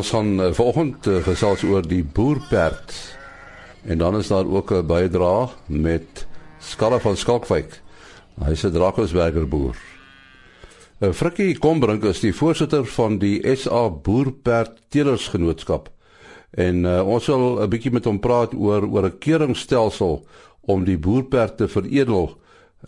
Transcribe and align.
ons 0.00 0.12
gaan 0.14 0.40
uh, 0.40 0.48
vanoggend 0.56 1.06
uh, 1.06 1.20
gesels 1.26 1.62
oor 1.68 1.84
die 1.84 2.02
boerperd. 2.04 2.94
En 3.84 4.00
dan 4.00 4.16
is 4.16 4.28
daar 4.32 4.48
ook 4.48 4.72
'n 4.72 4.86
bydrae 4.86 5.48
met 5.66 6.26
Skalle 6.58 7.00
van 7.00 7.16
Skalkwyk. 7.16 7.80
Hy's 8.44 8.64
'n 8.64 8.72
Drakensberger 8.72 9.48
boer. 9.48 9.76
Uh, 11.00 11.12
Frikkie 11.12 11.58
Kombrink 11.58 12.04
is 12.04 12.20
die 12.20 12.34
voorsitter 12.34 12.84
van 12.84 13.18
die 13.18 13.40
SA 13.56 13.90
Boerperd 13.90 14.80
Telersgenootskap. 14.88 15.90
En 16.50 16.84
uh, 16.84 17.06
ons 17.06 17.24
sal 17.24 17.60
'n 17.60 17.68
bietjie 17.68 17.92
met 17.92 18.04
hom 18.04 18.20
praat 18.20 18.54
oor 18.54 18.88
oor 18.88 19.04
'n 19.04 19.18
keuringstelsel 19.18 20.26
om 20.60 20.84
die 20.84 20.98
boerperd 20.98 21.56
te 21.56 21.68
veredel 21.68 22.38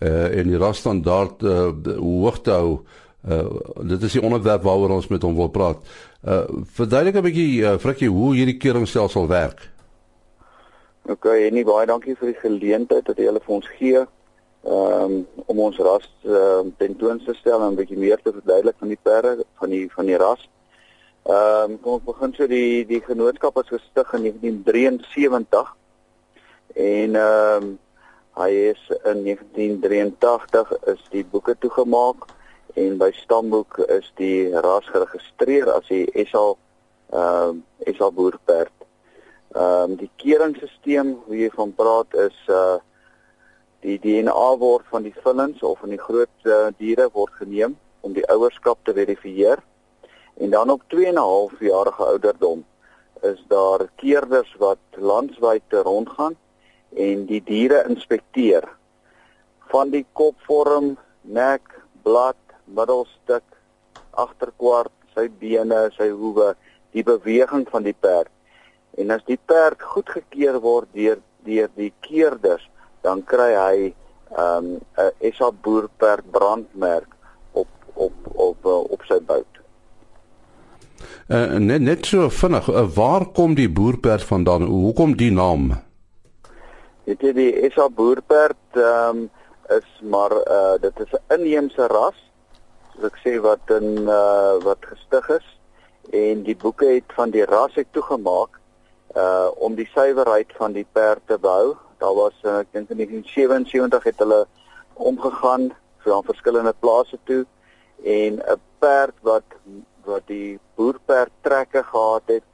uh, 0.00 0.38
en 0.38 0.48
die 0.48 0.58
rasstandaard 0.58 1.42
uh, 1.42 1.72
hoog 1.96 2.40
te 2.40 2.50
hou. 2.50 2.80
Uh, 3.28 3.44
dit 3.82 4.02
is 4.02 4.12
die 4.12 4.22
onderwerp 4.22 4.62
waaroor 4.62 4.90
ons 4.90 5.08
met 5.08 5.22
hom 5.22 5.36
wil 5.36 5.48
praat. 5.48 5.78
Uh 6.22 6.46
verduidelik 6.78 7.16
'n 7.16 7.22
bietjie 7.22 7.62
uh, 7.62 7.78
Frikkie 7.78 8.08
hoe 8.08 8.34
hierdie 8.34 8.56
keuringstelsel 8.56 9.26
werk. 9.28 9.70
OK, 11.10 11.24
en 11.24 11.54
nie 11.54 11.64
baie 11.66 11.86
dankie 11.86 12.14
vir 12.14 12.30
die 12.30 12.40
geleentheid 12.42 13.06
dat 13.06 13.18
jy 13.18 13.26
hulle 13.26 13.42
vir 13.42 13.54
ons 13.54 13.68
gee. 13.78 14.02
Um 14.62 15.26
om 15.50 15.58
ons 15.58 15.78
ras 15.82 16.06
uh, 16.22 16.62
tentoon 16.78 17.18
te 17.24 17.34
stel 17.34 17.62
en 17.62 17.72
'n 17.72 17.80
bietjie 17.80 17.98
meer 17.98 18.22
te 18.22 18.32
verduidelik 18.32 18.78
van 18.78 18.88
die 18.88 19.02
perde 19.02 19.44
van 19.58 19.70
die 19.70 19.88
van 19.90 20.06
die 20.06 20.16
ras. 20.16 20.48
Ehm 21.22 21.70
um, 21.70 21.78
kom 21.80 21.98
ek 21.98 22.04
begin 22.04 22.34
so 22.34 22.46
die 22.46 22.84
die 22.86 23.00
genootskap 23.00 23.58
is 23.58 23.68
gestig 23.70 24.12
in 24.14 24.22
1973 24.22 25.74
en 26.74 27.14
ehm 27.16 27.62
um, 27.62 27.78
hy 28.38 28.50
is 28.70 28.82
in 29.04 29.24
1983 29.26 30.72
is 30.94 31.02
die 31.10 31.24
boeke 31.24 31.54
toegemaak 31.58 32.30
en 32.74 32.98
by 32.98 33.10
stamboek 33.12 33.78
is 33.88 34.08
die 34.16 34.50
ras 34.64 34.86
geregistreer 34.92 35.68
as 35.72 35.88
die 35.88 36.06
SA 36.30 36.52
ehm 37.12 37.60
uh, 37.86 37.92
SA 37.96 38.10
boerperd. 38.10 38.72
Ehm 39.54 39.92
um, 39.92 39.96
die 40.00 40.10
keringstelsel 40.16 41.12
hoe 41.26 41.36
jy 41.36 41.50
van 41.56 41.74
praat 41.76 42.14
is 42.28 42.38
uh 42.48 42.78
die 43.82 43.98
DNA 43.98 44.56
word 44.58 44.86
van 44.94 45.02
die 45.02 45.14
villings 45.24 45.62
of 45.66 45.80
van 45.82 45.90
die 45.90 45.98
groot 45.98 46.46
uh, 46.46 46.68
diere 46.78 47.08
word 47.12 47.32
geneem 47.40 47.72
om 48.06 48.12
die 48.14 48.26
ouerskap 48.30 48.78
te 48.86 48.94
verifieer. 48.94 49.58
En 50.38 50.50
dan 50.50 50.70
op 50.70 50.84
2 50.88 51.06
en 51.06 51.18
'n 51.18 51.18
half 51.18 51.58
jarige 51.60 52.04
ouderdom 52.04 52.64
is 53.22 53.42
daar 53.48 53.88
keerders 53.96 54.54
wat 54.58 54.78
landwyd 54.90 55.62
rondgaan 55.70 56.36
en 56.94 57.26
die 57.26 57.42
diere 57.44 57.84
inspekteer 57.88 58.68
van 59.72 59.90
die 59.90 60.06
kopvorm, 60.12 60.96
nek, 61.20 61.80
blad, 62.02 62.36
middelstuk, 62.64 63.44
agterkwart, 64.10 64.92
sy 65.14 65.28
bene, 65.40 65.88
sy 65.96 66.08
hoewe, 66.10 66.52
die 66.92 67.04
beweging 67.04 67.66
van 67.70 67.86
die 67.86 67.96
perd. 67.96 68.30
En 69.00 69.10
as 69.10 69.24
die 69.28 69.38
perd 69.38 69.82
goedgekeur 69.82 70.60
word 70.60 70.90
deur 70.92 71.20
deur 71.42 71.70
die 71.74 71.90
keerders, 72.04 72.62
dan 73.02 73.24
kry 73.26 73.50
hy 73.56 73.76
'n 73.88 74.40
um, 74.40 74.80
'n 74.96 75.32
SA 75.34 75.50
boerperd 75.50 76.30
brandmerk 76.30 77.08
op 77.52 77.68
op 77.94 78.12
op 78.34 78.64
op, 78.64 78.90
op 78.90 79.02
sy 79.08 79.18
bout. 79.20 79.46
Uh, 81.28 81.58
net 81.58 81.80
net 81.80 82.06
so 82.06 82.28
vinnig, 82.28 82.68
uh, 82.68 82.86
waar 82.94 83.26
kom 83.26 83.54
die 83.54 83.70
boerperd 83.70 84.22
vandaan? 84.22 84.62
Hoekom 84.62 85.16
die 85.16 85.32
naam? 85.32 85.72
Dit 87.04 87.22
is 87.22 87.34
die 87.34 87.70
SA 87.74 87.88
boerperd 87.88 88.76
ehm 88.76 89.16
um, 89.16 89.30
is 89.68 89.88
maar 90.02 90.32
uh 90.32 90.74
dit 90.80 91.00
is 91.00 91.12
'n 91.12 91.34
inheemse 91.34 91.86
ras 91.86 92.18
soos 93.02 93.10
ek 93.10 93.18
sê 93.22 93.38
wat 93.42 93.70
in 93.74 94.06
uh 94.06 94.62
wat 94.62 94.78
gestig 94.86 95.28
is 95.34 95.46
en 96.14 96.42
die 96.46 96.54
boeke 96.54 96.86
het 96.86 97.14
van 97.16 97.30
die 97.34 97.44
ras 97.44 97.74
het 97.74 97.88
toegemaak 97.92 98.60
uh 99.16 99.48
om 99.56 99.74
die 99.74 99.88
suiwerheid 99.94 100.52
van 100.58 100.72
die 100.72 100.86
perd 100.92 101.22
te 101.26 101.38
behou. 101.38 101.76
Daar 101.98 102.14
was 102.14 102.34
uh, 102.44 102.60
ek 102.62 102.70
dink 102.72 102.90
in 102.90 103.02
1977 103.02 104.04
het 104.04 104.22
hulle 104.22 104.46
omgegaan 104.94 105.72
vir 106.04 106.14
aan 106.14 106.30
verskillende 106.30 106.74
plase 106.78 107.18
toe 107.24 107.44
en 108.04 108.38
'n 108.38 108.60
perd 108.78 109.14
wat 109.22 109.58
wat 110.04 110.26
die 110.26 110.58
boerperd 110.76 111.32
trekke 111.42 111.82
gehad 111.82 112.26
het, 112.26 112.46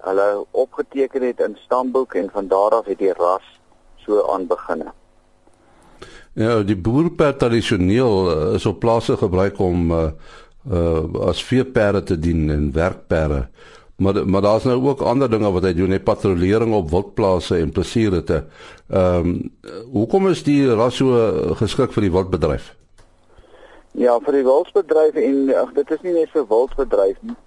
hulle 0.00 0.44
opgeteken 0.50 1.22
het 1.22 1.40
in 1.40 1.56
stamboek 1.64 2.14
en 2.14 2.30
van 2.30 2.48
daar 2.48 2.80
af 2.80 2.86
het 2.86 2.98
die 2.98 3.12
ras 3.12 3.44
so 4.04 4.24
aan 4.32 4.46
beginne. 4.46 4.92
Ja, 6.38 6.60
die 6.62 6.76
boerperd 6.78 7.40
tradisioneel 7.42 8.28
uh, 8.30 8.54
is 8.54 8.66
op 8.66 8.78
plase 8.78 9.16
gebruik 9.18 9.58
om 9.58 9.90
uh, 9.90 10.04
uh 10.70 11.26
as 11.26 11.40
veeperde 11.42 12.02
te 12.02 12.18
dien 12.18 12.50
en 12.50 12.70
werkperde. 12.72 13.48
Maar 13.96 14.28
maar 14.28 14.42
daar's 14.42 14.64
nou 14.64 14.76
ook 14.84 15.00
ander 15.00 15.30
dinge 15.30 15.50
wat 15.52 15.66
hy 15.66 15.72
doen, 15.74 15.90
hy 15.90 15.98
patrollering 15.98 16.74
op 16.74 16.90
wildplase 16.90 17.58
en 17.58 17.74
plesiere 17.74 18.22
te. 18.22 18.44
Ehm 18.86 19.32
um, 19.32 19.82
hoekom 19.92 20.28
is 20.30 20.44
die 20.46 20.62
ras 20.70 21.00
so 21.02 21.18
geskik 21.58 21.92
vir 21.96 22.06
die 22.06 22.14
wildbedryf? 22.14 22.70
Ja, 23.98 24.14
vir 24.22 24.38
die 24.38 24.46
wildbedryf 24.46 25.18
en 25.18 25.54
ag 25.58 25.74
dit 25.74 25.90
is 25.90 26.06
nie 26.06 26.14
net 26.20 26.30
vir 26.36 26.46
wildbedryf 26.46 27.18
nie. 27.26 27.38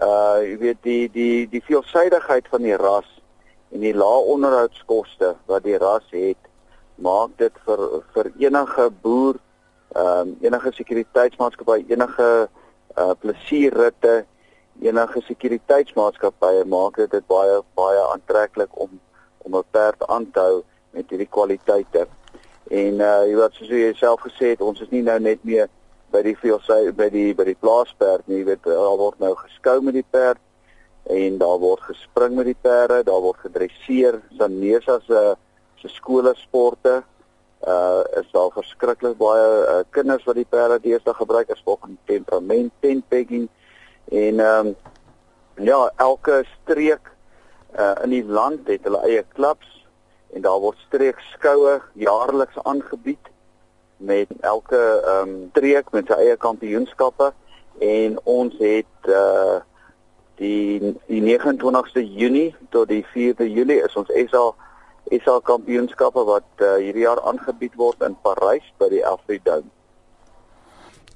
Uh 0.00 0.40
jy 0.46 0.58
weet 0.64 0.84
die 0.88 1.04
die 1.12 1.46
die 1.52 1.64
veelsidigheid 1.68 2.48
van 2.48 2.64
die 2.64 2.80
ras 2.80 3.08
en 3.76 3.84
die 3.84 3.92
lae 3.92 4.24
onderhoudskoste 4.32 5.34
wat 5.52 5.68
die 5.68 5.76
ras 5.76 6.08
het 6.16 6.47
maak 6.98 7.36
dit 7.38 7.60
vir 7.66 7.84
vir 8.14 8.30
enige 8.46 8.88
boer, 9.02 9.38
ehm 9.94 10.28
um, 10.28 10.36
enige 10.42 10.72
sekuriteitsmaatskappy, 10.80 11.84
enige 11.88 12.48
uh 12.98 13.14
plesierritte, 13.22 14.24
enige 14.82 15.22
sekuriteitsmaatskappye 15.30 16.64
maak 16.64 16.96
dit 16.96 17.10
dit 17.10 17.26
baie 17.26 17.60
baie 17.78 18.02
aantreklik 18.12 18.70
om 18.72 19.00
om 19.38 19.56
'n 19.56 19.64
perd 19.70 20.06
aan 20.06 20.30
te 20.30 20.40
hou 20.40 20.62
met 20.90 21.10
hierdie 21.10 21.30
kwaliteite. 21.30 22.06
En 22.70 23.00
uh 23.00 23.22
jy 23.28 23.36
wat 23.36 23.52
soos 23.54 23.68
jy 23.68 23.94
self 23.94 24.20
gesê 24.20 24.54
het, 24.54 24.60
ons 24.60 24.80
is 24.80 24.90
nie 24.90 25.02
nou 25.02 25.18
net 25.18 25.44
meer 25.44 25.68
by 26.12 26.22
die 26.22 26.36
veelsy 26.36 26.92
by 26.96 27.08
die 27.12 27.34
by 27.34 27.44
die 27.44 27.60
plaasperd 27.60 28.26
nie, 28.26 28.44
weet 28.44 28.64
daar 28.64 28.98
word 28.98 29.18
nou 29.20 29.34
geskou 29.34 29.80
met 29.80 29.94
die 29.94 30.06
perd 30.10 30.40
en 31.08 31.38
daar 31.38 31.58
word 31.58 31.80
gespring 31.80 32.34
met 32.36 32.44
die 32.44 32.60
perde, 32.60 33.02
daar 33.04 33.22
word 33.24 33.40
gedresseer, 33.40 34.20
Sanesa 34.36 34.98
se 35.06 35.36
se 35.80 35.88
skole 35.88 36.34
sporte 36.36 37.02
uh 37.66 38.02
is 38.20 38.30
daar 38.30 38.50
verskriklik 38.54 39.16
baie 39.18 39.46
uh, 39.66 39.80
kinders 39.90 40.24
wat 40.24 40.38
die 40.38 40.46
perde 40.46 40.78
deesdae 40.82 41.14
gebruik 41.14 41.50
as 41.50 41.62
volgens 41.64 41.98
temperament 42.06 42.72
tent 42.80 43.08
pegging 43.08 43.48
en 44.10 44.40
ehm 44.40 44.66
um, 44.66 44.76
ja 45.66 45.90
elke 45.96 46.44
streek 46.54 47.10
uh 47.78 47.94
in 48.04 48.14
die 48.14 48.24
land 48.24 48.68
het 48.70 48.86
hulle 48.86 49.02
eie 49.08 49.24
klubs 49.34 49.72
en 50.34 50.42
daar 50.46 50.60
word 50.60 50.78
streekskoue 50.86 51.80
jaarliks 51.92 52.62
aangebied 52.62 53.32
met 53.96 54.30
elke 54.40 54.78
ehm 54.78 55.28
um, 55.28 55.50
streek 55.50 55.90
met 55.92 56.06
sy 56.06 56.20
eie 56.28 56.36
kampioenskappe 56.36 57.32
en 57.78 58.20
ons 58.24 58.54
het 58.62 59.10
uh 59.10 59.58
die 60.38 60.94
die 61.10 61.22
29ste 61.26 62.02
Junie 62.06 62.54
tot 62.70 62.88
die 62.88 63.02
4de 63.14 63.50
Julie 63.50 63.82
is 63.82 63.96
ons 63.98 64.14
SA 64.30 64.46
SA 65.24 65.38
kampioenskappe 65.44 66.24
wat 66.28 66.62
uh, 66.62 66.76
hierdie 66.82 67.04
jaar 67.06 67.20
aangebied 67.30 67.74
word 67.80 68.02
in 68.06 68.16
Parys 68.22 68.66
by 68.80 68.90
die 68.92 69.04
Afridome. 69.06 69.68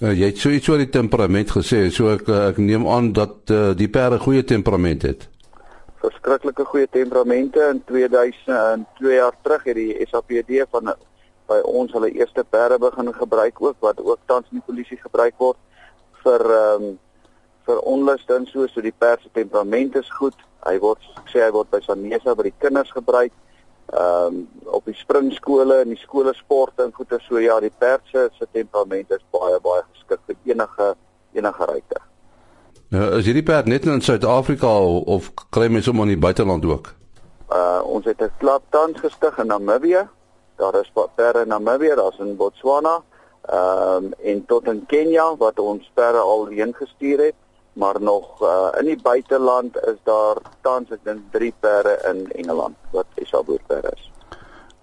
Uh, 0.03 0.11
jy 0.11 0.33
het 0.33 0.41
so 0.43 0.51
iets 0.51 0.69
oor 0.71 0.81
die 0.83 0.91
temperament 0.91 1.53
gesê, 1.55 1.85
so 1.95 2.11
ek 2.11 2.27
uh, 2.27 2.49
ek 2.51 2.59
neem 2.59 2.89
aan 2.91 3.13
dat 3.15 3.53
uh, 3.55 3.71
die 3.79 3.91
perde 3.93 4.19
goeie 4.23 4.43
temperament 4.43 5.07
het. 5.07 5.29
Verskriklike 6.03 6.65
goeie 6.67 6.89
temperamente 6.91 7.63
in 7.71 7.79
2000 7.87 8.57
en 8.57 8.87
2 8.99 9.15
jaar 9.15 9.37
terug 9.47 9.69
het 9.71 9.79
die 9.79 10.09
SAPD 10.11 10.65
van 10.73 10.91
by 11.51 11.61
ons 11.69 11.93
hulle 11.95 12.11
eerste 12.17 12.43
perde 12.51 12.81
begin 12.83 13.13
gebruik 13.15 13.63
ook 13.63 13.79
wat 13.85 14.01
ook 14.03 14.19
tans 14.27 14.49
in 14.51 14.59
die 14.59 14.67
polisie 14.67 14.99
gebruik 14.99 15.39
word 15.39 15.59
vir 16.25 16.47
ehm 16.59 16.91
um, 16.91 16.99
vir 17.63 17.79
onluste 17.87 18.35
en 18.35 18.47
so 18.51 18.67
so 18.67 18.83
die 18.83 18.95
perd 18.99 19.23
se 19.23 19.29
temperament 19.33 19.95
is 19.97 20.09
goed. 20.19 20.35
Hy 20.67 20.81
word 20.83 21.05
sê 21.31 21.45
hy 21.45 21.51
word 21.55 21.71
by 21.71 21.79
Sanesa 21.85 22.35
by 22.35 22.49
die 22.49 22.59
kinders 22.59 22.91
gebruik 22.91 23.31
ehm 23.93 24.27
um, 24.27 24.49
op 24.65 24.85
die 24.89 24.95
springskole 24.97 25.83
en 25.83 25.91
die 25.93 26.01
skole 26.01 26.33
sporte 26.35 26.87
en 26.87 26.93
goeie 26.97 27.19
so 27.21 27.41
ja 27.41 27.59
die 27.61 27.73
perd 27.79 28.07
se 28.09 28.29
se 28.39 28.47
temperament 28.53 29.11
is 29.13 29.25
baie 29.31 29.59
baie 29.61 29.83
geskik 29.93 30.21
vir 30.27 30.37
enige 30.55 30.95
enige 31.33 31.67
ruiter. 31.69 32.01
Ja, 32.89 33.11
is 33.19 33.29
hierdie 33.29 33.45
perd 33.45 33.69
net 33.69 33.85
in 33.85 34.01
Suid-Afrika 34.01 34.71
of 35.17 35.29
kry 35.51 35.69
mens 35.69 35.91
hom 35.91 36.01
in 36.07 36.15
die 36.15 36.23
buiteland 36.25 36.65
ook? 36.65 36.95
Uh 37.53 37.81
ons 37.85 38.09
het 38.09 38.23
'n 38.23 38.33
klub 38.39 38.63
tans 38.71 39.01
gestig 39.01 39.39
in 39.39 39.47
Namibië. 39.47 40.09
Daar 40.57 40.81
is 40.81 40.93
perde 41.15 41.41
in 41.41 41.49
Namibië, 41.49 41.95
daar's 41.95 42.19
in 42.19 42.37
Botswana, 42.37 43.03
ehm 43.43 44.05
um, 44.05 44.13
en 44.23 44.45
tot 44.47 44.67
in 44.67 44.87
Kenja 44.87 45.37
wat 45.37 45.59
ons 45.59 45.91
perde 45.95 46.19
al 46.19 46.47
heen 46.47 46.75
gestuur 46.75 47.19
het 47.19 47.42
maar 47.73 48.01
nog 48.01 48.43
uh, 48.43 48.69
in 48.79 48.85
die 48.85 49.03
buiteland 49.03 49.77
is 49.77 49.99
daar 50.05 50.37
tans 50.61 50.91
ek 50.91 51.05
dink 51.05 51.31
3 51.33 51.53
perde 51.61 51.97
in 52.11 52.27
Engeland 52.33 52.77
wat 52.93 53.07
SA 53.25 53.43
boerperde 53.43 53.93
is. 53.97 54.11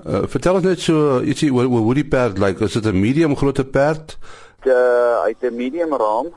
Uh, 0.06 0.24
vertel 0.32 0.58
ons 0.58 0.66
net 0.66 0.82
so 0.82 1.20
ietsie 1.22 1.52
oor 1.54 1.68
hoe 1.68 1.94
die 1.94 2.08
perd 2.08 2.40
lyk. 2.40 2.60
Like, 2.60 2.64
is 2.64 2.78
dit 2.80 2.86
'n 2.86 3.00
medium 3.00 3.36
grootte 3.36 3.66
perd? 3.66 4.18
Die 4.64 4.74
hy 4.74 5.36
het 5.36 5.52
'n 5.52 5.56
medium 5.56 5.94
raam. 5.94 6.34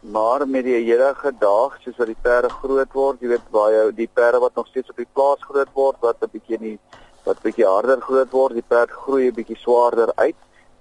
Maar 0.00 0.48
met 0.48 0.64
die 0.64 0.80
huidige 0.80 1.32
dag, 1.38 1.76
soos 1.80 1.96
wat 1.96 2.06
die 2.06 2.22
perde 2.22 2.48
groot 2.48 2.92
word, 2.92 3.20
jy 3.20 3.28
weet 3.28 3.50
baie 3.52 3.92
die 3.92 4.08
perde 4.08 4.38
wat 4.38 4.54
nog 4.54 4.66
steeds 4.66 4.90
op 4.90 4.96
die 4.96 5.12
plaas 5.12 5.42
groot 5.44 5.68
word 5.74 5.96
wat 6.00 6.16
'n 6.20 6.30
bietjie 6.32 6.60
nie 6.60 6.78
wat 7.24 7.42
bietjie 7.42 7.66
harder 7.66 8.00
groot 8.00 8.30
word, 8.30 8.52
die 8.54 8.68
perd 8.68 8.90
groei 8.90 9.28
'n 9.28 9.34
bietjie 9.34 9.58
swaarder 9.58 10.12
uit. 10.14 10.36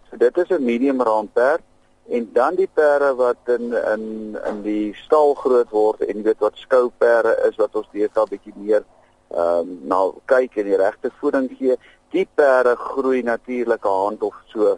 So 0.09 0.17
dit 0.17 0.37
is 0.37 0.49
'n 0.49 0.63
medium 0.63 1.01
raam 1.01 1.29
perd 1.33 1.61
en 2.09 2.29
dan 2.33 2.55
die 2.55 2.69
perde 2.73 3.13
wat 3.15 3.51
in 3.57 3.73
in 3.93 4.37
in 4.45 4.61
die 4.61 4.93
stal 5.05 5.33
groot 5.33 5.69
word 5.69 6.01
en 6.01 6.17
jy 6.17 6.23
weet 6.23 6.45
wat 6.45 6.57
skouperde 6.57 7.35
is 7.49 7.59
wat 7.61 7.75
ons 7.75 7.89
deesdae 7.93 8.25
bietjie 8.29 8.55
meer 8.55 8.83
ehm 9.29 9.59
um, 9.59 9.73
nou 9.91 10.05
kyk 10.25 10.57
en 10.57 10.65
die 10.65 10.77
regte 10.77 11.11
voeding 11.21 11.49
gee, 11.57 11.75
die 12.13 12.27
perde 12.35 12.75
groei 12.75 13.21
natuurlik 13.21 13.85
'n 13.85 14.01
hand 14.05 14.21
of 14.21 14.35
so 14.53 14.77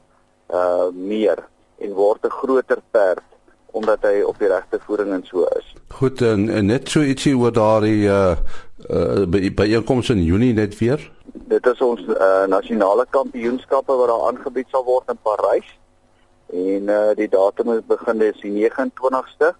uh 0.53 0.89
meer 0.91 1.39
en 1.77 1.93
word 1.93 2.25
'n 2.25 2.29
groter 2.29 2.81
perd 2.91 3.23
omdat 3.71 4.01
hy 4.01 4.21
op 4.21 4.39
die 4.39 4.47
regte 4.47 4.79
voeding 4.85 5.13
en 5.13 5.23
so 5.23 5.47
is. 5.57 5.73
Goed 5.87 6.21
en, 6.21 6.49
en 6.49 6.65
net 6.65 6.89
so 6.89 6.99
ietsie 6.99 7.37
oor 7.37 7.51
daardie 7.51 8.07
uh, 8.07 8.35
uh 8.89 9.23
by 9.25 9.53
byeenkoms 9.53 10.09
in 10.09 10.23
Junie 10.23 10.53
net 10.53 10.77
weer. 10.77 11.11
Dit 11.33 11.65
is 11.65 11.81
ons 11.81 12.01
uh 12.01 12.45
nasionale 12.47 13.05
kampioenskappe 13.09 13.95
wat 13.95 14.07
daar 14.07 14.27
aangebied 14.27 14.67
sal 14.69 14.83
word 14.83 15.09
in 15.09 15.17
Parys. 15.23 15.79
En 16.51 16.89
uh 16.91 17.11
die 17.15 17.29
datum 17.31 17.81
begin 17.87 18.21
is 18.21 18.39
die 18.43 18.51
29ste. 18.51 19.53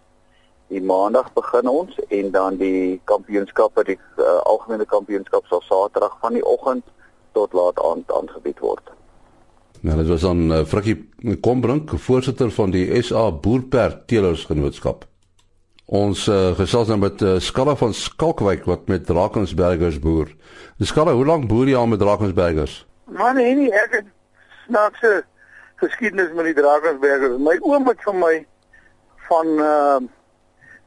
Die 0.72 0.82
maandag 0.84 1.34
begin 1.34 1.68
ons 1.68 2.00
en 2.08 2.32
dan 2.32 2.58
die 2.60 3.00
kampioenskappe 3.04 3.84
die 3.84 3.98
uh, 4.18 4.40
algemene 4.48 4.86
kampioenskap 4.86 5.48
sal 5.48 5.64
Saterdag 5.68 6.18
van 6.24 6.36
die 6.36 6.46
oggend 6.48 6.84
tot 7.36 7.54
laat 7.54 7.80
aand 7.84 8.12
aangebied 8.12 8.60
word. 8.60 8.92
Nou 9.82 9.98
dit 9.98 10.08
was 10.08 10.24
dan 10.24 10.52
uh, 10.52 10.64
Frikkie 10.68 10.98
Kombrink, 11.42 11.92
voorsitter 12.00 12.52
van 12.52 12.72
die 12.72 12.86
SA 13.04 13.32
Boerperd 13.32 14.06
Teelers 14.08 14.46
Genootskap. 14.48 15.08
Ons 15.92 16.28
uh, 16.32 16.54
gesels 16.56 16.88
nou 16.88 17.02
met 17.02 17.24
uh, 17.26 17.36
Skalla 17.44 17.76
van 17.76 17.96
Skalkwyk 17.96 18.64
wat 18.70 18.88
met 18.88 19.08
Drakensbergers 19.08 20.00
boer. 20.00 20.32
Die 20.80 20.88
Skalla, 20.88 21.16
hoe 21.18 21.28
lank 21.28 21.50
boer 21.52 21.68
jy 21.68 21.76
al 21.76 21.92
met 21.92 22.00
Drakensbergers? 22.00 22.86
Man, 23.12 23.36
nee, 23.36 23.56
nie 23.58 23.72
ek 23.76 23.98
het 24.00 24.08
snaakse 24.70 25.18
geskiedenis 25.82 26.32
met 26.38 26.50
die 26.52 26.58
Drakensbergers. 26.58 27.38
My 27.42 27.58
oom 27.66 27.88
het 27.90 28.02
vir 28.06 28.18
my 28.18 28.34
van 29.28 29.54
uh 29.60 30.00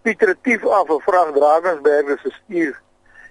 Pieter 0.04 0.34
Tief 0.42 0.66
af 0.66 0.90
'n 0.92 1.00
vraag 1.00 1.32
Drakensbergers 1.32 2.20
gestuur 2.20 2.74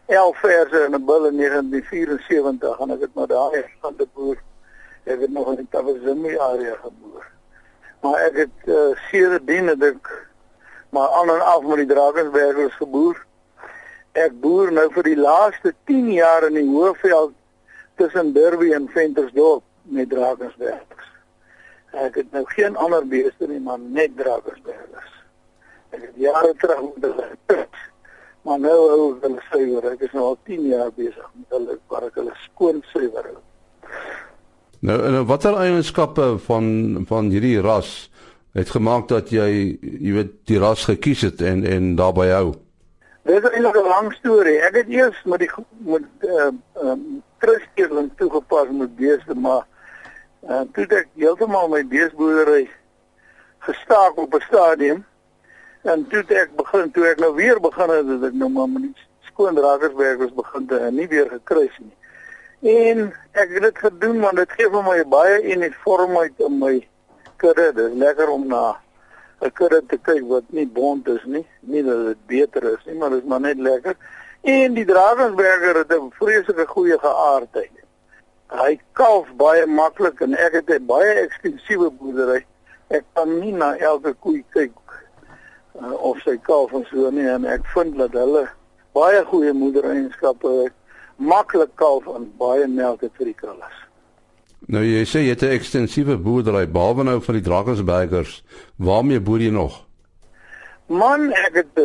11 0.06 0.38
verse 0.38 0.86
in 0.86 0.96
'n 0.96 1.06
bil 1.06 1.26
in 1.26 1.36
1974 1.38 2.80
en 2.80 2.92
ek 2.92 3.06
het 3.06 3.14
maar 3.14 3.28
daai 3.28 3.64
van 3.82 3.94
die 3.98 4.10
boer 4.14 4.38
ek 5.04 5.20
het 5.20 5.32
nog 5.32 5.48
in 5.52 5.56
die 5.56 5.68
Tabazimbi 5.70 6.38
area 6.38 6.76
geboor. 6.82 7.26
Maar 8.02 8.20
ek 8.28 8.36
het 8.36 8.58
uh, 8.66 8.96
sedertdien 9.12 9.68
het 9.68 9.84
ek 9.84 10.12
maar 10.90 11.10
aan 11.10 11.30
en 11.30 11.42
af 11.42 11.64
met 11.64 11.78
die 11.78 11.92
Drakensbergers 11.92 12.76
geboer. 12.76 13.26
Ek 14.12 14.36
boer 14.40 14.72
nou 14.72 14.88
vir 14.94 15.04
die 15.04 15.18
laaste 15.18 15.74
10 15.90 16.12
jaar 16.14 16.46
in 16.48 16.54
die 16.54 16.68
Hoëveld 16.70 17.34
tussen 17.96 18.34
Derby 18.34 18.72
en 18.74 18.90
Ventersdorp 18.90 19.64
met 19.82 20.10
Drakensbergers. 20.10 21.03
Ek 21.94 22.16
het 22.16 22.32
nou 22.32 22.44
geen 22.46 22.76
ander 22.76 23.06
beeste 23.08 23.48
nie, 23.48 23.60
maar 23.60 23.80
net 23.80 24.18
Drakensbergers. 24.18 25.12
Ek 25.94 26.02
het 26.02 26.16
jare 26.16 26.54
terug 26.58 26.82
met 26.82 27.04
hulle 27.04 27.34
maar 28.44 28.60
nou 28.60 28.76
hou 28.92 29.04
ek 29.16 29.26
hulle 29.28 29.44
suiwer. 29.50 29.90
Ek 29.94 30.06
is 30.08 30.16
nou 30.16 30.26
al 30.32 30.38
10 30.50 30.68
jaar 30.68 30.92
besig 30.96 31.28
met 31.40 31.56
hulle 31.56 31.78
waar 31.92 32.08
ek 32.10 32.20
hulle 32.20 32.36
skoon 32.44 32.82
suiwer. 32.92 33.30
Nou 34.84 34.98
en 35.08 35.20
watter 35.30 35.56
eienskappe 35.60 36.34
van 36.48 37.06
van 37.08 37.32
hierdie 37.32 37.62
ras 37.64 37.94
het 38.58 38.74
gemaak 38.76 39.08
dat 39.10 39.32
jy 39.34 39.48
jy 39.80 40.16
weet 40.18 40.34
die 40.52 40.60
ras 40.62 40.84
gekies 40.90 41.24
het 41.30 41.42
en 41.42 41.64
en 41.66 41.94
daarbey 42.00 42.34
hou? 42.36 42.52
Dit 43.24 43.40
is 43.40 43.54
eintlik 43.56 43.80
'n 43.80 43.88
lang 43.88 44.10
storie. 44.20 44.60
Ek 44.60 44.76
het 44.82 44.90
eers 44.92 45.20
met 45.24 45.40
die 45.40 45.52
met 45.80 46.04
ehm 46.20 46.60
uh, 46.76 46.92
um, 46.92 47.24
Christeling 47.40 48.12
toegepas 48.18 48.68
met 48.72 48.96
beeste, 48.96 49.36
maar 49.36 49.66
uh, 50.50 50.62
toe 50.74 50.86
ek 50.86 51.10
heeltemal 51.16 51.68
my 51.72 51.84
beesboerdery 51.88 52.70
gestaak 53.60 54.18
op 54.18 54.34
'n 54.36 54.46
stadium 54.48 55.06
en 55.82 56.08
toe 56.08 56.24
ek 56.28 56.56
begin 56.56 56.92
toe 56.92 57.08
ek 57.08 57.20
nou 57.20 57.34
weer 57.36 57.60
begin 57.60 57.90
het, 57.90 58.08
het 58.08 58.24
ek 58.24 58.34
nou 58.34 58.50
maar 58.50 58.70
met 58.70 59.04
skoon 59.22 59.56
drakersbergers 59.56 60.34
begin 60.34 60.68
te 60.68 60.78
en 60.78 60.96
nie 60.96 61.08
weer 61.08 61.30
gekruis 61.30 61.78
nie. 61.80 61.96
En 62.64 63.14
ek 63.32 63.50
het 63.50 63.62
dit 63.62 63.78
gedoen 63.78 64.20
want 64.20 64.40
dit 64.40 64.52
gee 64.52 64.70
vir 64.70 64.84
my 64.84 65.04
baie 65.04 65.42
uniformheid 65.56 66.40
in 66.48 66.60
my 66.60 66.88
kudde. 67.42 67.72
Dit 67.76 67.92
is 67.92 67.98
lekker 68.00 68.30
om 68.30 68.48
na 68.48 68.80
'n 69.42 69.52
kudde 69.52 69.82
te 69.88 69.98
kyk 69.98 70.24
wat 70.28 70.44
nie 70.48 70.68
bont 70.68 71.08
is 71.08 71.24
nie. 71.26 71.46
Nie 71.60 71.84
dat 71.84 72.06
dit 72.06 72.26
beter 72.26 72.64
is 72.64 72.86
nie, 72.86 72.96
maar 72.96 73.10
dit 73.10 73.24
is 73.24 73.28
maar 73.28 73.42
net 73.42 73.58
lekker. 73.58 73.96
En 74.42 74.74
die 74.74 74.86
Drakensberger 74.86 75.76
het 75.76 75.92
'n 75.92 76.12
vreeslike 76.20 76.66
goeie 76.68 77.00
geaardheid. 77.00 77.83
Hy 78.54 78.76
kalf 78.94 79.30
baie 79.38 79.66
maklik 79.66 80.20
en 80.22 80.36
ek 80.38 80.54
het 80.60 80.70
'n 80.70 80.86
baie 80.86 81.14
ekstensiewe 81.26 81.90
boerdery. 81.90 82.46
Ek 82.90 83.04
kan 83.14 83.40
nie 83.40 83.52
na 83.52 83.76
elke 83.78 84.14
koei 84.14 84.44
kyk 84.54 84.78
uh, 85.82 85.94
of 85.94 86.22
sy 86.22 86.38
kalf 86.38 86.74
en 86.74 86.86
so 86.92 87.10
nie 87.10 87.26
en 87.28 87.46
ek 87.46 87.66
vind 87.74 87.98
dat 87.98 88.14
hulle 88.14 88.46
baie 88.94 89.24
goeie 89.26 89.54
moedereienskappe 89.54 90.70
maklik 91.18 91.74
kalf 91.76 92.06
en 92.08 92.30
baie 92.38 92.68
melk 92.68 93.02
het 93.02 93.18
vir 93.18 93.32
die 93.32 93.40
krulles. 93.42 93.80
Nou 94.68 94.84
jy 94.86 95.02
sê 95.06 95.26
jy 95.26 95.34
het 95.34 95.44
'n 95.44 95.58
ekstensiewe 95.58 96.18
boerdery 96.18 96.68
behalwe 96.68 97.04
nou 97.04 97.20
vir 97.22 97.34
die 97.34 97.48
Drakensbergers. 97.50 98.44
Waarmee 98.78 99.20
boer 99.20 99.40
jy 99.40 99.52
nog? 99.52 99.82
Man, 100.88 101.34
ek 101.34 101.54
het 101.56 101.80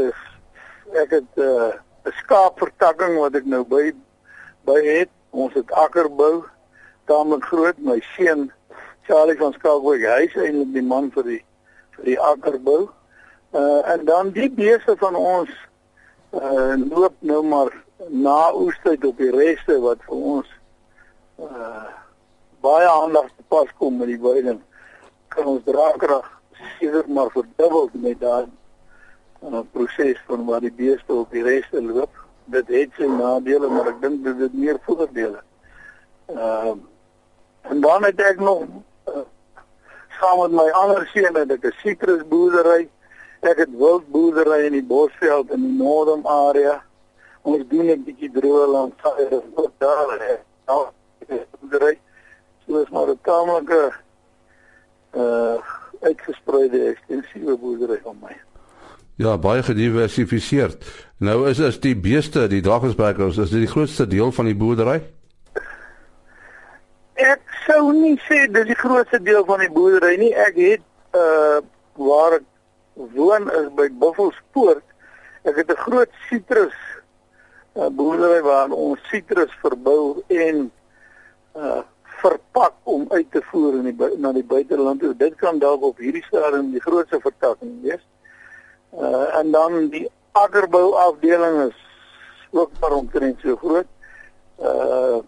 ek 0.92 1.10
het 1.10 1.32
'n 1.36 1.40
uh, 1.40 1.72
skaapvertakking 2.20 3.16
wat 3.16 3.34
ek 3.34 3.44
nou 3.44 3.64
by 3.64 3.92
by 4.64 4.80
het. 4.84 5.08
Ons 5.30 5.54
het 5.54 5.72
akkerbou 5.72 6.44
taamlik 7.08 7.48
groot. 7.50 7.78
My 7.78 7.98
seun 8.14 8.48
Charlie 9.08 9.38
van 9.40 9.56
Skalkwyk, 9.56 10.04
hy 10.04 10.28
is 10.28 10.36
eintlik 10.36 10.74
die 10.76 10.84
man 10.84 11.10
vir 11.16 11.26
die 11.32 11.42
vir 11.96 12.12
die 12.12 12.20
akkerbou. 12.20 12.82
Uh 13.56 13.80
en 13.94 14.04
dan 14.04 14.32
die 14.36 14.50
beeste 14.52 14.96
van 15.00 15.16
ons 15.16 15.52
uh 16.36 16.74
loop 16.76 17.14
nou 17.20 17.42
maar 17.42 17.72
na 18.08 18.54
oestyd 18.54 19.04
op 19.04 19.16
die 19.16 19.30
reste 19.30 19.78
wat 19.80 20.02
vir 20.06 20.16
ons 20.34 20.50
uh 21.40 21.86
baie 22.60 22.88
aandag 22.90 23.30
te 23.36 23.44
pas 23.48 23.70
kom 23.78 23.96
met 23.98 24.10
die 24.10 24.20
weiding 24.20 24.60
kan 25.32 25.46
ons 25.46 25.64
draagkrag 25.64 26.26
seker 26.78 27.06
maar 27.06 27.30
verdubbel 27.30 27.88
met 27.92 28.20
daai 28.20 28.46
uh, 29.46 29.62
proses 29.72 30.20
van 30.26 30.44
waar 30.46 30.60
die 30.60 30.74
beeste 30.74 31.14
op 31.14 31.30
die 31.32 31.44
reste 31.46 31.82
loop 31.82 32.12
dit 32.52 32.72
het 32.74 32.96
sy 32.98 33.06
nadele 33.08 33.70
maar 33.70 33.92
ek 33.92 34.00
dink 34.02 34.24
dit 34.26 34.42
het 34.44 34.54
meer 34.54 34.80
voordele 34.84 35.40
uh 36.34 36.74
en 37.70 37.80
dan 37.80 38.04
het 38.04 38.20
ek 38.20 38.40
nog 38.40 38.62
uh, 39.08 39.24
saam 40.20 40.40
met 40.40 40.56
my 40.60 40.68
ander 40.82 41.06
seun 41.12 41.36
het 41.36 41.50
ek 41.50 41.64
'n 41.64 41.74
sitrusboerdery 41.82 42.88
ek 43.40 43.56
het 43.56 43.70
wildboerdery 43.70 44.66
in 44.66 44.72
die 44.72 44.84
Bosveld 44.84 45.50
in 45.50 45.62
die 45.62 45.76
Noordom 45.78 46.26
area 46.26 46.82
ons 47.42 47.64
doen 47.68 47.90
'n 47.90 48.04
bietjie 48.04 48.30
droë 48.34 48.66
land 48.72 48.94
saaier 49.02 49.42
vir 49.54 49.70
daar 49.78 50.18
hè. 50.20 50.36
Nou, 50.66 50.82
is 51.28 51.96
so 52.66 52.80
is 52.82 52.90
maar 52.90 53.08
'n 53.08 53.18
tamelike 53.22 53.92
uh 55.14 55.56
uitgespreide 56.00 56.78
ekstensiewe 56.94 57.56
boerdery 57.58 58.00
van 58.02 58.16
my. 58.22 58.36
Ja, 59.16 59.38
baie 59.38 59.62
gediversifiseerd. 59.62 60.84
Nou 61.18 61.48
is 61.48 61.58
is 61.58 61.80
die 61.80 61.96
beeste, 61.96 62.46
die 62.46 62.60
Drakensbergers, 62.60 63.36
is 63.36 63.50
dit 63.50 63.58
die 63.58 63.74
grootste 63.74 64.06
deel 64.06 64.32
van 64.32 64.44
die 64.44 64.56
boerdery? 64.56 65.02
Ek 67.18 67.40
sou 67.66 67.90
nie 67.90 68.14
sê 68.28 68.44
dit 68.46 68.60
is 68.62 68.68
die 68.70 68.78
grootste 68.78 69.18
deel 69.18 69.42
van 69.46 69.58
die 69.58 69.72
boerdery 69.74 70.14
nie. 70.20 70.30
Ek 70.38 70.54
het 70.54 70.84
uh 71.18 71.58
waar 71.98 72.36
ek 72.36 72.44
woon 73.16 73.48
is 73.58 73.72
by 73.74 73.88
Buffelspoort. 73.98 74.84
Ek 75.42 75.56
het 75.58 75.70
'n 75.74 75.82
groot 75.82 76.12
sitrus 76.28 76.76
'n 77.74 77.90
boerdery 77.98 78.40
waar 78.46 78.70
ons 78.70 79.00
sitrus 79.10 79.50
verbou 79.62 80.22
en 80.28 80.70
uh 81.56 81.82
verpak 82.22 82.74
om 82.84 83.06
uit 83.10 83.30
te 83.30 83.42
voer 83.50 83.74
in 83.78 83.90
die 83.90 84.18
na 84.18 84.32
die 84.32 84.44
buiteland. 84.44 85.02
Dit 85.18 85.34
kan 85.42 85.58
dalk 85.58 85.82
op 85.82 85.98
hierdie 85.98 86.24
stadium 86.24 86.70
die 86.70 86.80
grootste 86.80 87.18
vertakking 87.20 87.82
wees. 87.82 88.04
Uh 88.94 89.34
en 89.40 89.50
dan 89.50 89.88
die 89.88 90.06
agterbou 90.32 90.94
afdeling 90.94 91.68
is 91.68 91.78
ook 92.50 92.70
maar 92.80 92.92
omtrent 92.92 93.40
so 93.40 93.56
groot. 93.56 93.90
Uh 94.58 95.18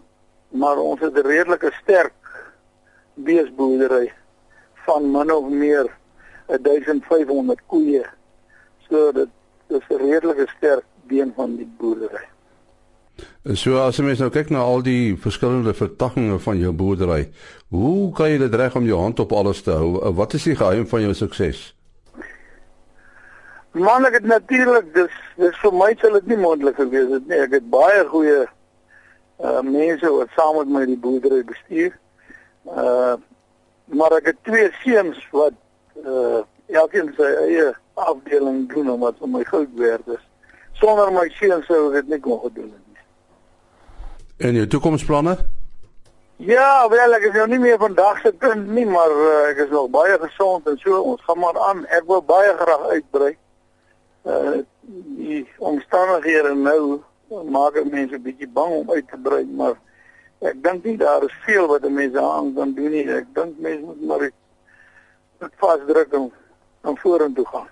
maar 0.51 0.77
ons 0.77 0.99
het 0.99 1.13
'n 1.15 1.27
redelike 1.27 1.71
sterk 1.81 2.13
beesboerdery 3.13 4.11
van 4.85 5.11
min 5.11 5.31
of 5.31 5.49
meer 5.49 5.87
1500 6.47 7.61
koeie. 7.65 8.05
So 8.89 9.11
dit 9.11 9.29
is 9.67 9.85
'n 9.89 9.95
redelike 9.95 10.47
sterk 10.57 10.83
been 11.07 11.33
van 11.35 11.55
die 11.55 11.73
boerdery. 11.77 12.25
So 13.53 13.77
as 13.81 13.97
jy 13.97 14.05
mens 14.05 14.19
nou 14.19 14.29
kyk 14.29 14.49
na 14.49 14.61
al 14.63 14.81
die 14.81 15.17
verskillende 15.17 15.73
vertakkings 15.73 16.43
van 16.43 16.57
jou 16.57 16.71
boerdery, 16.71 17.31
hoe 17.69 18.11
kan 18.13 18.29
jy 18.29 18.37
dit 18.37 18.55
reg 18.55 18.75
om 18.75 18.85
jou 18.85 18.99
hand 18.99 19.19
op 19.19 19.31
alles 19.31 19.61
te 19.61 19.71
hou? 19.71 20.13
Wat 20.13 20.33
is 20.33 20.43
die 20.43 20.55
geheim 20.55 20.87
van 20.87 21.01
jou 21.01 21.13
sukses? 21.13 21.75
Man 23.71 24.05
ek 24.05 24.13
het 24.19 24.27
natuurlik 24.27 24.93
dis 24.93 25.13
dis 25.39 25.59
vir 25.63 25.73
my 25.73 25.93
sal 26.01 26.17
dit 26.19 26.27
nie 26.27 26.37
moontlik 26.37 26.75
gewees 26.75 27.09
het 27.09 27.27
nie. 27.27 27.39
Ek 27.39 27.51
het 27.51 27.69
baie 27.71 28.03
goeie 28.05 28.45
uh 29.43 29.61
mense 29.61 30.09
wat 30.09 30.33
saam 30.35 30.57
met 30.57 30.67
my 30.67 30.85
die 30.85 30.97
boerdery 30.97 31.43
bestuur. 31.43 31.97
Uh 32.65 33.15
maar 33.91 34.13
ek 34.15 34.29
het 34.31 34.43
twee 34.47 34.69
seuns 34.83 35.19
wat 35.31 35.55
uh 36.05 36.41
elkeen 36.71 37.11
sy 37.17 37.29
eie 37.45 37.71
afdeling 37.93 38.69
doen 38.71 38.89
omdat 38.89 39.17
vir 39.19 39.29
my 39.29 39.43
goud 39.43 39.73
werd 39.75 40.07
is. 40.07 40.23
Sonder 40.79 41.11
my 41.11 41.27
seuns 41.39 41.65
sou 41.67 41.89
ek 41.89 42.01
dit 42.01 42.13
nie 42.15 42.21
kon 42.23 42.39
gedoen 42.45 42.69
het 42.71 42.85
nie. 42.87 43.03
En 44.47 44.61
jou 44.61 44.67
toekomsplanne? 44.67 45.35
Ja, 46.41 46.87
wel 46.89 47.13
ek 47.13 47.27
is 47.29 47.35
nou 47.37 47.47
nie 47.51 47.59
meer 47.61 47.77
vandag 47.77 48.21
se 48.23 48.31
kind 48.41 48.71
nie, 48.73 48.85
maar 48.89 49.11
uh, 49.13 49.33
ek 49.51 49.59
is 49.67 49.69
nog 49.69 49.91
baie 49.93 50.15
gesond 50.23 50.65
en 50.67 50.79
so 50.81 51.01
ons 51.11 51.21
gaan 51.27 51.37
maar 51.37 51.59
aan. 51.67 51.83
Ek 51.93 52.07
wil 52.09 52.23
baie 52.25 52.55
graag 52.57 52.87
uitbrei 52.95 53.35
uh 54.25 54.61
die 55.17 55.45
omstandighede 55.57 56.51
nou 56.55 56.99
maak 57.39 57.83
mense 57.83 58.15
'n 58.15 58.21
bietjie 58.21 58.47
bang 58.47 58.73
om 58.73 58.91
uit 58.91 59.07
te 59.07 59.17
brei, 59.17 59.45
maar 59.45 59.75
ek 60.39 60.63
dink 60.63 60.83
nie 60.83 60.97
daar 60.97 61.23
is 61.23 61.35
veel 61.45 61.67
wat 61.67 61.89
mense 61.89 62.21
aan 62.21 62.53
kan 62.53 62.73
doen 62.73 62.91
nie. 62.91 63.07
Ek 63.07 63.25
dink 63.33 63.59
mense 63.59 63.85
moet 63.85 64.01
maar 64.01 64.19
dit 65.39 65.53
vasdruk 65.57 66.13
en 66.13 66.31
en 66.81 66.97
vorentoe 66.97 67.45
gaan. 67.45 67.67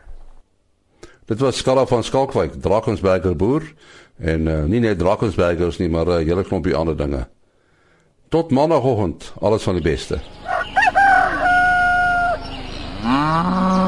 Dit 1.26 1.40
was 1.40 1.58
Skala 1.58 1.86
van 1.86 2.04
Skalkwyk, 2.04 2.62
Drakensberger 2.62 3.36
boer 3.36 3.74
en 4.18 4.48
uh, 4.48 4.64
nie 4.64 4.80
net 4.80 5.00
Drakensbergers 5.00 5.78
nie, 5.78 5.90
maar 5.90 6.06
'n 6.06 6.10
uh, 6.22 6.26
hele 6.26 6.44
klompie 6.44 6.76
ander 6.76 6.98
dinge. 6.98 7.28
Tot 8.30 8.52
maandagooggend, 8.52 9.34
alles 9.40 9.64
van 9.64 9.74
die 9.74 9.84
beste. 9.84 10.20
Ah. 13.04 13.79